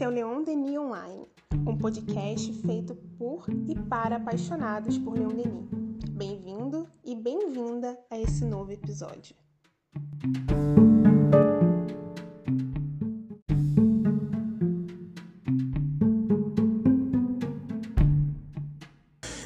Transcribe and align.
Esse 0.00 0.06
é 0.06 0.08
o 0.08 0.12
Leon 0.12 0.42
Denis 0.42 0.78
Online, 0.78 1.26
um 1.66 1.76
podcast 1.76 2.50
feito 2.62 2.94
por 3.18 3.44
e 3.68 3.74
para 3.74 4.16
apaixonados 4.16 4.96
por 4.96 5.12
Leon 5.12 5.28
Denis. 5.28 5.68
Bem-vindo 6.12 6.86
e 7.04 7.14
bem-vinda 7.14 7.98
a 8.10 8.18
esse 8.18 8.42
novo 8.46 8.72
episódio. 8.72 9.36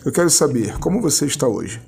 Eu 0.07 0.12
quero 0.12 0.30
saber 0.30 0.79
como 0.79 1.02
você 1.02 1.27
está 1.27 1.48
hoje. 1.48 1.82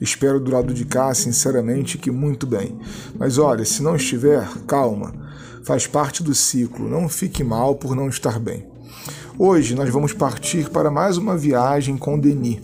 Espero 0.00 0.38
do 0.38 0.50
lado 0.50 0.74
de 0.74 0.84
cá, 0.84 1.12
sinceramente, 1.14 1.98
que 1.98 2.10
muito 2.10 2.46
bem. 2.46 2.78
Mas 3.18 3.38
olha, 3.38 3.64
se 3.64 3.82
não 3.82 3.96
estiver, 3.96 4.46
calma. 4.66 5.14
Faz 5.62 5.86
parte 5.86 6.22
do 6.22 6.34
ciclo. 6.34 6.88
Não 6.88 7.08
fique 7.08 7.42
mal 7.42 7.74
por 7.74 7.96
não 7.96 8.08
estar 8.08 8.38
bem. 8.38 8.66
Hoje 9.38 9.74
nós 9.74 9.90
vamos 9.90 10.14
partir 10.14 10.70
para 10.70 10.90
mais 10.90 11.18
uma 11.18 11.36
viagem 11.36 11.98
com 11.98 12.18
Denis, 12.18 12.58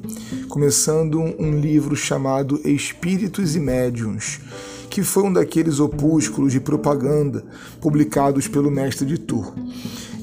começando 0.48 1.20
um 1.20 1.60
livro 1.60 1.94
chamado 1.94 2.58
Espíritos 2.64 3.54
e 3.54 3.60
Médiuns, 3.60 4.40
que 4.88 5.02
foi 5.02 5.24
um 5.24 5.32
daqueles 5.32 5.80
opúsculos 5.80 6.50
de 6.50 6.60
propaganda 6.60 7.44
publicados 7.78 8.48
pelo 8.48 8.70
mestre 8.70 9.06
de 9.06 9.18
Tours. 9.18 9.52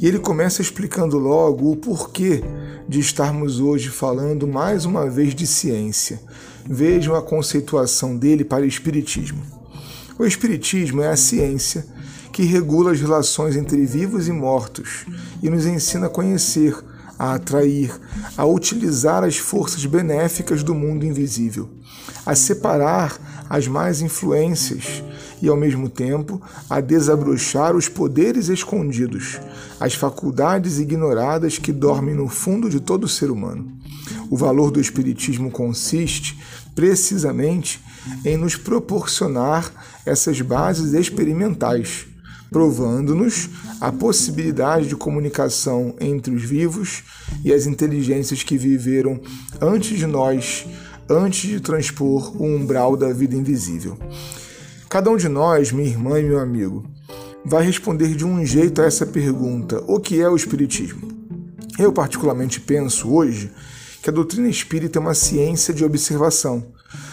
E 0.01 0.07
ele 0.07 0.17
começa 0.17 0.61
explicando 0.61 1.17
logo 1.17 1.71
o 1.71 1.75
porquê 1.75 2.41
de 2.87 3.01
estarmos 3.01 3.59
hoje 3.59 3.89
falando 3.89 4.47
mais 4.47 4.85
uma 4.85 5.09
vez 5.09 5.35
de 5.35 5.45
ciência. 5.45 6.21
Vejam 6.65 7.15
a 7.15 7.21
conceituação 7.21 8.15
dele 8.15 8.45
para 8.45 8.63
o 8.63 8.67
Espiritismo. 8.67 9.43
O 10.17 10.25
Espiritismo 10.25 11.01
é 11.01 11.09
a 11.09 11.17
ciência 11.17 11.85
que 12.31 12.43
regula 12.43 12.91
as 12.91 13.01
relações 13.01 13.57
entre 13.57 13.85
vivos 13.85 14.29
e 14.29 14.31
mortos 14.31 15.05
e 15.43 15.49
nos 15.49 15.65
ensina 15.65 16.05
a 16.05 16.09
conhecer, 16.09 16.77
a 17.17 17.33
atrair, 17.33 17.91
a 18.37 18.45
utilizar 18.45 19.25
as 19.25 19.35
forças 19.35 19.85
benéficas 19.85 20.63
do 20.63 20.73
mundo 20.73 21.05
invisível, 21.05 21.69
a 22.25 22.35
separar 22.35 23.19
as 23.49 23.67
más 23.67 23.99
influências 24.01 25.03
e, 25.41 25.47
ao 25.47 25.57
mesmo 25.57 25.89
tempo, 25.89 26.41
a 26.69 26.81
desabrochar 26.81 27.75
os 27.75 27.87
poderes 27.87 28.49
escondidos, 28.49 29.39
as 29.79 29.93
faculdades 29.93 30.79
ignoradas 30.79 31.57
que 31.57 31.71
dormem 31.71 32.15
no 32.15 32.27
fundo 32.27 32.69
de 32.69 32.79
todo 32.79 33.07
ser 33.07 33.31
humano. 33.31 33.71
O 34.29 34.37
valor 34.37 34.71
do 34.71 34.79
Espiritismo 34.79 35.51
consiste, 35.51 36.37
precisamente, 36.75 37.79
em 38.25 38.37
nos 38.37 38.55
proporcionar 38.55 39.71
essas 40.05 40.41
bases 40.41 40.93
experimentais 40.93 42.07
provando-nos 42.51 43.49
a 43.79 43.91
possibilidade 43.91 44.87
de 44.87 44.95
comunicação 44.95 45.95
entre 45.99 46.33
os 46.33 46.43
vivos 46.43 47.03
e 47.43 47.53
as 47.53 47.65
inteligências 47.65 48.43
que 48.43 48.57
viveram 48.57 49.19
antes 49.61 49.97
de 49.97 50.05
nós, 50.05 50.65
antes 51.07 51.49
de 51.49 51.59
transpor 51.59 52.35
o 52.41 52.45
umbral 52.45 52.97
da 52.97 53.13
vida 53.13 53.35
invisível. 53.35 53.97
Cada 54.89 55.11
um 55.11 55.17
de 55.17 55.29
nós, 55.29 55.71
minha 55.71 55.87
irmã 55.87 56.19
e 56.19 56.23
meu 56.23 56.39
amigo, 56.39 56.83
vai 57.45 57.63
responder 57.63 58.15
de 58.15 58.25
um 58.25 58.43
jeito 58.43 58.81
a 58.81 58.85
essa 58.85 59.05
pergunta: 59.05 59.83
o 59.85 59.99
que 59.99 60.19
é 60.19 60.27
o 60.27 60.35
Espiritismo? 60.35 61.07
Eu, 61.77 61.93
particularmente, 61.93 62.59
penso 62.59 63.13
hoje 63.13 63.51
que 64.01 64.09
a 64.09 64.13
doutrina 64.13 64.49
espírita 64.49 64.97
é 64.97 65.01
uma 65.01 65.13
ciência 65.13 65.75
de 65.75 65.85
observação, 65.85 66.65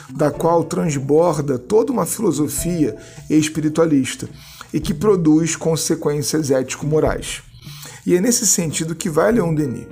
da 0.09 0.31
qual 0.31 0.65
transborda 0.65 1.59
toda 1.59 1.93
uma 1.93 2.07
filosofia 2.07 2.97
espiritualista 3.29 4.27
e 4.73 4.81
que 4.81 4.95
produz 4.95 5.55
consequências 5.55 6.51
ético-morais. 6.51 7.43
E 8.07 8.15
é 8.15 8.21
nesse 8.21 8.47
sentido 8.47 8.95
que 8.95 9.11
vai 9.11 9.33
Leon 9.33 9.53
Denis. 9.53 9.89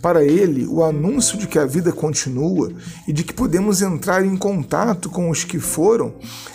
Para 0.00 0.24
ele, 0.24 0.64
o 0.66 0.84
anúncio 0.84 1.36
de 1.36 1.48
que 1.48 1.58
a 1.58 1.66
vida 1.66 1.90
continua 1.90 2.72
e 3.08 3.12
de 3.12 3.24
que 3.24 3.34
podemos 3.34 3.82
entrar 3.82 4.24
em 4.24 4.36
contato 4.36 5.10
com 5.10 5.28
os 5.28 5.42
que 5.42 5.58
foram 5.58 6.14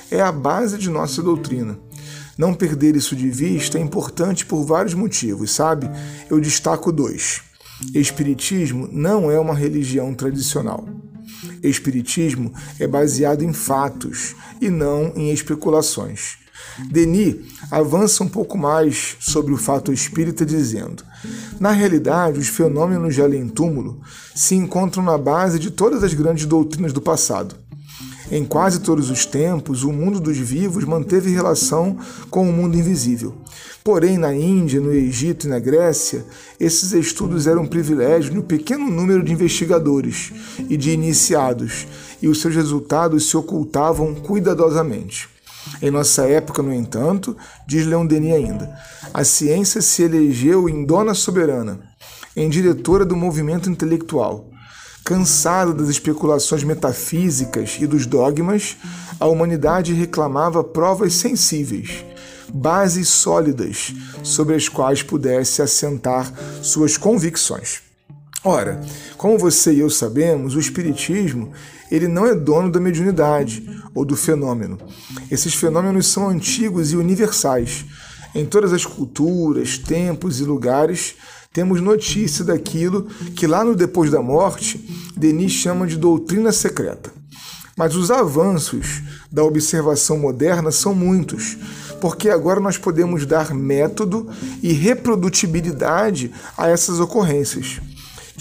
é 0.09 0.21
a 0.21 0.31
base 0.31 0.77
de 0.77 0.89
nossa 0.89 1.21
doutrina. 1.21 1.77
Não 2.37 2.53
perder 2.53 2.95
isso 2.95 3.13
de 3.13 3.29
vista 3.29 3.77
é 3.77 3.81
importante 3.81 4.45
por 4.45 4.63
vários 4.63 4.93
motivos, 4.93 5.51
sabe? 5.51 5.89
Eu 6.29 6.39
destaco 6.39 6.91
dois. 6.91 7.41
Espiritismo 7.93 8.87
não 8.89 9.29
é 9.29 9.37
uma 9.37 9.53
religião 9.53 10.13
tradicional. 10.13 10.87
Espiritismo 11.61 12.53
é 12.79 12.87
baseado 12.87 13.43
em 13.43 13.51
fatos 13.51 14.33
e 14.61 14.69
não 14.69 15.11
em 15.15 15.31
especulações. 15.31 16.40
Denis 16.89 17.35
avança 17.69 18.23
um 18.23 18.27
pouco 18.27 18.57
mais 18.57 19.15
sobre 19.19 19.53
o 19.53 19.57
fato 19.57 19.91
espírita, 19.93 20.45
dizendo: 20.45 21.03
Na 21.59 21.71
realidade, 21.71 22.39
os 22.39 22.47
fenômenos 22.47 23.15
de 23.15 23.21
além-túmulo 23.21 23.99
se 24.35 24.55
encontram 24.55 25.03
na 25.03 25.17
base 25.17 25.59
de 25.59 25.71
todas 25.71 26.03
as 26.03 26.13
grandes 26.13 26.45
doutrinas 26.45 26.93
do 26.93 27.01
passado. 27.01 27.55
Em 28.31 28.45
quase 28.45 28.79
todos 28.79 29.09
os 29.09 29.25
tempos, 29.25 29.83
o 29.83 29.91
mundo 29.91 30.17
dos 30.17 30.37
vivos 30.37 30.85
manteve 30.85 31.29
relação 31.29 31.97
com 32.29 32.49
o 32.49 32.53
mundo 32.53 32.77
invisível. 32.77 33.35
Porém, 33.83 34.17
na 34.17 34.33
Índia, 34.33 34.79
no 34.79 34.93
Egito 34.93 35.47
e 35.47 35.49
na 35.49 35.59
Grécia, 35.59 36.23
esses 36.57 36.93
estudos 36.93 37.45
eram 37.45 37.67
privilégio 37.67 38.31
de 38.31 38.39
um 38.39 38.41
pequeno 38.41 38.89
número 38.89 39.21
de 39.21 39.33
investigadores 39.33 40.31
e 40.69 40.77
de 40.77 40.91
iniciados, 40.91 41.85
e 42.21 42.29
os 42.29 42.39
seus 42.39 42.55
resultados 42.55 43.27
se 43.27 43.35
ocultavam 43.35 44.15
cuidadosamente. 44.15 45.27
Em 45.79 45.91
nossa 45.91 46.27
época, 46.27 46.61
no 46.61 46.73
entanto, 46.73 47.37
diz 47.67 47.85
Leon 47.85 48.05
Denis 48.05 48.33
ainda, 48.33 48.75
a 49.13 49.23
ciência 49.23 49.81
se 49.81 50.03
elegeu 50.03 50.67
em 50.67 50.85
dona 50.85 51.13
soberana, 51.13 51.79
em 52.35 52.49
diretora 52.49 53.05
do 53.05 53.15
movimento 53.15 53.69
intelectual. 53.69 54.49
Cansada 55.03 55.73
das 55.73 55.89
especulações 55.89 56.63
metafísicas 56.63 57.77
e 57.79 57.87
dos 57.87 58.05
dogmas, 58.05 58.77
a 59.19 59.27
humanidade 59.27 59.93
reclamava 59.93 60.63
provas 60.63 61.13
sensíveis, 61.13 62.05
bases 62.53 63.09
sólidas 63.09 63.93
sobre 64.23 64.55
as 64.55 64.69
quais 64.69 65.01
pudesse 65.01 65.61
assentar 65.61 66.31
suas 66.61 66.97
convicções. 66.97 67.90
Ora, 68.43 68.81
como 69.17 69.37
você 69.37 69.71
e 69.71 69.81
eu 69.81 69.89
sabemos, 69.89 70.55
o 70.55 70.59
Espiritismo 70.59 71.51
ele 71.91 72.07
não 72.07 72.25
é 72.25 72.33
dono 72.33 72.71
da 72.71 72.79
mediunidade 72.79 73.69
ou 73.93 74.03
do 74.03 74.15
fenômeno. 74.15 74.79
Esses 75.29 75.53
fenômenos 75.53 76.07
são 76.07 76.27
antigos 76.27 76.91
e 76.91 76.95
universais. 76.95 77.85
Em 78.33 78.43
todas 78.45 78.73
as 78.73 78.83
culturas, 78.83 79.77
tempos 79.77 80.39
e 80.39 80.43
lugares, 80.43 81.15
temos 81.53 81.81
notícia 81.81 82.43
daquilo 82.43 83.03
que 83.35 83.45
lá 83.45 83.63
no 83.63 83.75
depois 83.75 84.09
da 84.09 84.21
morte, 84.21 84.79
Denis 85.15 85.51
chama 85.51 85.85
de 85.85 85.97
doutrina 85.97 86.51
secreta. 86.51 87.11
Mas 87.77 87.95
os 87.95 88.09
avanços 88.09 89.03
da 89.31 89.43
observação 89.43 90.17
moderna 90.17 90.71
são 90.71 90.95
muitos, 90.95 91.57
porque 91.99 92.29
agora 92.29 92.59
nós 92.59 92.77
podemos 92.77 93.25
dar 93.25 93.53
método 93.53 94.29
e 94.63 94.71
reprodutibilidade 94.73 96.31
a 96.57 96.69
essas 96.69 96.99
ocorrências. 96.99 97.79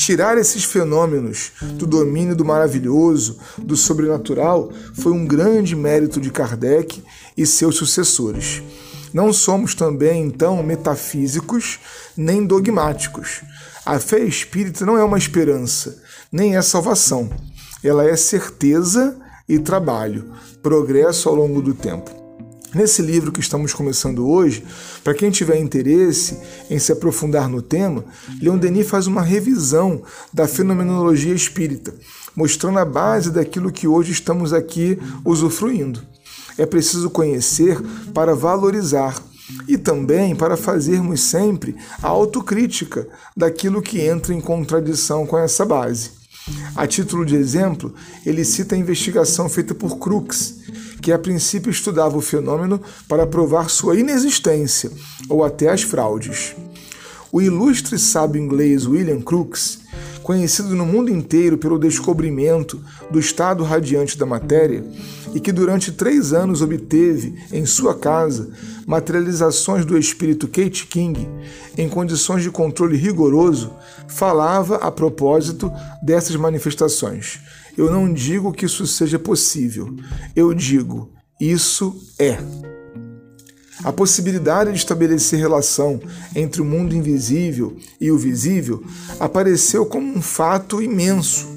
Tirar 0.00 0.38
esses 0.38 0.64
fenômenos 0.64 1.52
do 1.74 1.86
domínio 1.86 2.34
do 2.34 2.42
maravilhoso, 2.42 3.38
do 3.58 3.76
sobrenatural, 3.76 4.72
foi 4.94 5.12
um 5.12 5.26
grande 5.26 5.76
mérito 5.76 6.18
de 6.18 6.30
Kardec 6.30 7.04
e 7.36 7.44
seus 7.44 7.76
sucessores. 7.76 8.62
Não 9.12 9.30
somos 9.30 9.74
também, 9.74 10.22
então, 10.24 10.62
metafísicos 10.62 11.78
nem 12.16 12.46
dogmáticos. 12.46 13.42
A 13.84 13.98
fé 14.00 14.20
espírita 14.20 14.86
não 14.86 14.96
é 14.96 15.04
uma 15.04 15.18
esperança, 15.18 16.02
nem 16.32 16.56
é 16.56 16.62
salvação. 16.62 17.28
Ela 17.84 18.08
é 18.08 18.16
certeza 18.16 19.14
e 19.46 19.58
trabalho, 19.58 20.32
progresso 20.62 21.28
ao 21.28 21.34
longo 21.34 21.60
do 21.60 21.74
tempo. 21.74 22.19
Nesse 22.72 23.02
livro 23.02 23.32
que 23.32 23.40
estamos 23.40 23.74
começando 23.74 24.28
hoje, 24.28 24.64
para 25.02 25.12
quem 25.12 25.28
tiver 25.28 25.58
interesse 25.58 26.38
em 26.70 26.78
se 26.78 26.92
aprofundar 26.92 27.48
no 27.48 27.60
tema, 27.60 28.04
Leon 28.40 28.56
Denis 28.56 28.88
faz 28.88 29.08
uma 29.08 29.22
revisão 29.22 30.02
da 30.32 30.46
fenomenologia 30.46 31.34
espírita, 31.34 31.92
mostrando 32.34 32.78
a 32.78 32.84
base 32.84 33.32
daquilo 33.32 33.72
que 33.72 33.88
hoje 33.88 34.12
estamos 34.12 34.52
aqui 34.52 34.96
usufruindo. 35.24 36.00
É 36.56 36.64
preciso 36.64 37.10
conhecer 37.10 37.80
para 38.14 38.36
valorizar 38.36 39.20
e 39.66 39.76
também 39.76 40.36
para 40.36 40.56
fazermos 40.56 41.20
sempre 41.22 41.74
a 42.00 42.06
autocrítica 42.06 43.08
daquilo 43.36 43.82
que 43.82 44.00
entra 44.00 44.32
em 44.32 44.40
contradição 44.40 45.26
com 45.26 45.36
essa 45.36 45.64
base. 45.64 46.19
A 46.74 46.86
título 46.86 47.24
de 47.24 47.36
exemplo, 47.36 47.94
ele 48.24 48.44
cita 48.44 48.74
a 48.74 48.78
investigação 48.78 49.48
feita 49.48 49.74
por 49.74 49.98
Crookes, 49.98 50.60
que 51.00 51.12
a 51.12 51.18
princípio 51.18 51.70
estudava 51.70 52.16
o 52.16 52.20
fenômeno 52.20 52.80
para 53.08 53.26
provar 53.26 53.68
sua 53.70 53.98
inexistência 53.98 54.90
ou 55.28 55.44
até 55.44 55.70
as 55.70 55.82
fraudes. 55.82 56.54
O 57.32 57.40
ilustre 57.40 57.98
sábio 57.98 58.42
inglês 58.42 58.86
William 58.86 59.20
Crookes, 59.20 59.80
conhecido 60.22 60.74
no 60.76 60.84
mundo 60.84 61.10
inteiro 61.10 61.56
pelo 61.56 61.78
descobrimento 61.78 62.80
do 63.10 63.18
estado 63.18 63.64
radiante 63.64 64.18
da 64.18 64.26
matéria, 64.26 64.84
e 65.34 65.40
que 65.40 65.52
durante 65.52 65.92
três 65.92 66.32
anos 66.32 66.62
obteve 66.62 67.34
em 67.52 67.64
sua 67.64 67.94
casa 67.94 68.50
materializações 68.86 69.84
do 69.84 69.96
espírito 69.96 70.48
Kate 70.48 70.86
King 70.86 71.28
em 71.76 71.88
condições 71.88 72.42
de 72.42 72.50
controle 72.50 72.96
rigoroso, 72.96 73.72
falava 74.08 74.76
a 74.76 74.90
propósito 74.90 75.72
dessas 76.02 76.36
manifestações. 76.36 77.40
Eu 77.76 77.90
não 77.90 78.12
digo 78.12 78.52
que 78.52 78.66
isso 78.66 78.86
seja 78.86 79.18
possível, 79.18 79.94
eu 80.34 80.52
digo, 80.52 81.12
isso 81.40 81.96
é. 82.18 82.38
A 83.82 83.92
possibilidade 83.92 84.72
de 84.72 84.76
estabelecer 84.76 85.38
relação 85.38 86.00
entre 86.34 86.60
o 86.60 86.64
mundo 86.64 86.94
invisível 86.94 87.76
e 87.98 88.10
o 88.10 88.18
visível 88.18 88.84
apareceu 89.18 89.86
como 89.86 90.06
um 90.06 90.20
fato 90.20 90.82
imenso, 90.82 91.48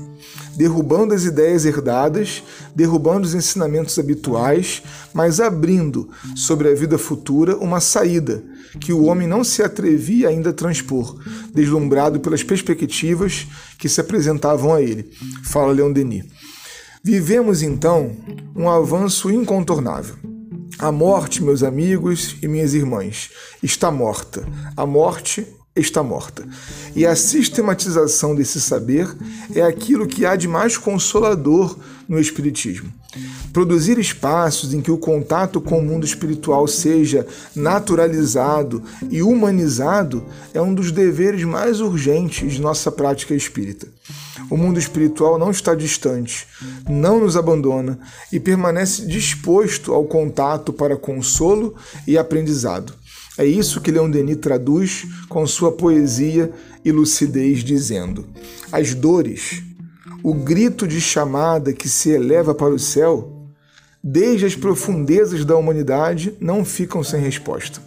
derrubando 0.55 1.13
as 1.13 1.23
ideias 1.23 1.65
herdadas, 1.65 2.43
derrubando 2.75 3.25
os 3.25 3.33
ensinamentos 3.33 3.97
habituais, 3.97 4.81
mas 5.13 5.39
abrindo 5.39 6.09
sobre 6.35 6.69
a 6.69 6.75
vida 6.75 6.97
futura 6.97 7.57
uma 7.57 7.79
saída 7.79 8.43
que 8.79 8.91
o 8.91 9.03
homem 9.03 9.27
não 9.27 9.43
se 9.43 9.61
atrevia 9.61 10.29
ainda 10.29 10.49
a 10.49 10.53
transpor, 10.53 11.17
deslumbrado 11.53 12.19
pelas 12.19 12.43
perspectivas 12.43 13.47
que 13.77 13.87
se 13.87 14.01
apresentavam 14.01 14.73
a 14.73 14.81
ele. 14.81 15.11
Fala 15.43 15.71
Leon 15.71 15.91
Denis. 15.91 16.25
Vivemos 17.03 17.61
então 17.61 18.15
um 18.55 18.69
avanço 18.69 19.29
incontornável. 19.29 20.15
A 20.79 20.91
morte, 20.91 21.43
meus 21.43 21.61
amigos 21.61 22.35
e 22.41 22.47
minhas 22.47 22.73
irmãs, 22.73 23.29
está 23.61 23.91
morta. 23.91 24.47
A 24.75 24.85
morte 24.85 25.45
está 25.75 26.03
morta. 26.03 26.47
E 26.95 27.05
a 27.05 27.15
sistematização 27.15 28.35
desse 28.35 28.61
saber 28.61 29.07
é 29.55 29.61
aquilo 29.61 30.07
que 30.07 30.25
há 30.25 30.35
de 30.35 30.47
mais 30.47 30.77
consolador 30.77 31.77
no 32.07 32.19
Espiritismo. 32.19 32.91
Produzir 33.51 33.99
espaços 33.99 34.73
em 34.73 34.81
que 34.81 34.91
o 34.91 34.97
contato 34.97 35.61
com 35.61 35.77
o 35.77 35.83
mundo 35.83 36.05
espiritual 36.05 36.67
seja 36.67 37.25
naturalizado 37.55 38.83
e 39.09 39.21
humanizado 39.21 40.25
é 40.53 40.61
um 40.61 40.73
dos 40.73 40.91
deveres 40.91 41.43
mais 41.43 41.79
urgentes 41.79 42.53
de 42.53 42.61
nossa 42.61 42.91
prática 42.91 43.35
espírita. 43.35 43.87
O 44.49 44.57
mundo 44.57 44.79
espiritual 44.79 45.37
não 45.37 45.51
está 45.51 45.75
distante, 45.75 46.47
não 46.89 47.19
nos 47.19 47.37
abandona 47.37 47.99
e 48.31 48.39
permanece 48.39 49.05
disposto 49.05 49.93
ao 49.93 50.05
contato 50.05 50.73
para 50.73 50.97
consolo 50.97 51.75
e 52.07 52.17
aprendizado. 52.17 52.93
É 53.37 53.45
isso 53.45 53.81
que 53.81 53.91
Leon 53.91 54.09
Denis 54.09 54.37
traduz 54.37 55.07
com 55.27 55.45
sua 55.47 55.71
poesia 55.71 56.51
e 56.85 56.91
lucidez, 56.91 57.63
dizendo: 57.63 58.27
As 58.71 58.93
dores, 58.93 59.63
o 60.23 60.33
grito 60.33 60.87
de 60.87 61.01
chamada 61.01 61.73
que 61.73 61.89
se 61.89 62.09
eleva 62.09 62.53
para 62.53 62.73
o 62.73 62.79
céu, 62.79 63.49
desde 64.03 64.45
as 64.45 64.55
profundezas 64.55 65.43
da 65.43 65.55
humanidade, 65.55 66.37
não 66.39 66.63
ficam 66.63 67.03
sem 67.03 67.19
resposta. 67.21 67.81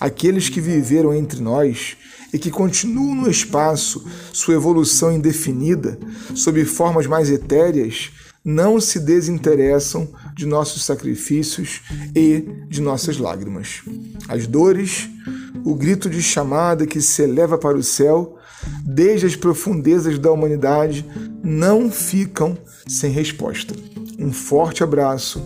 Aqueles 0.00 0.48
que 0.48 0.60
viveram 0.60 1.14
entre 1.14 1.40
nós 1.40 1.96
e 2.32 2.38
que 2.38 2.50
continuam 2.50 3.14
no 3.14 3.30
espaço 3.30 4.04
sua 4.32 4.54
evolução 4.54 5.12
indefinida, 5.12 5.98
sob 6.34 6.64
formas 6.64 7.06
mais 7.06 7.30
etéreas, 7.30 8.10
não 8.44 8.80
se 8.80 8.98
desinteressam 8.98 10.08
de 10.34 10.46
nossos 10.46 10.84
sacrifícios 10.84 11.82
e 12.14 12.44
de 12.68 12.80
nossas 12.80 13.18
lágrimas. 13.18 13.82
As 14.28 14.46
dores, 14.46 15.08
o 15.64 15.74
grito 15.74 16.10
de 16.10 16.22
chamada 16.22 16.86
que 16.86 17.00
se 17.00 17.22
eleva 17.22 17.56
para 17.56 17.76
o 17.76 17.82
céu, 17.82 18.36
desde 18.84 19.26
as 19.26 19.36
profundezas 19.36 20.18
da 20.18 20.30
humanidade, 20.32 21.04
não 21.42 21.90
ficam 21.90 22.56
sem 22.86 23.10
resposta. 23.10 23.74
Um 24.18 24.32
forte 24.32 24.82
abraço. 24.82 25.42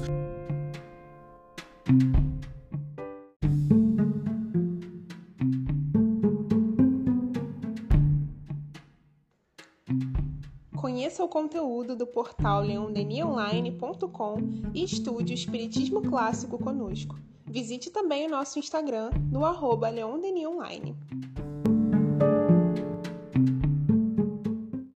Conheça 11.16 11.24
o 11.24 11.28
conteúdo 11.28 11.96
do 11.96 12.06
portal 12.06 12.60
leondenionline.com 12.60 14.36
e 14.74 14.84
estude 14.84 15.32
o 15.32 15.34
Espiritismo 15.34 16.02
Clássico 16.02 16.58
conosco. 16.58 17.18
Visite 17.46 17.88
também 17.90 18.26
o 18.26 18.30
nosso 18.30 18.58
Instagram 18.58 19.08
no 19.32 19.42
arroba 19.42 19.88
leondenionline. 19.88 20.94